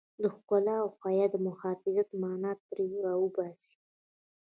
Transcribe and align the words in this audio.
د 0.21 0.23
ښکلا 0.35 0.75
او 0.83 0.89
حيا 1.01 1.25
د 1.31 1.35
محافظت 1.47 2.09
مانا 2.21 2.51
ترې 2.67 2.87
را 3.05 3.13
وباسي. 3.23 3.75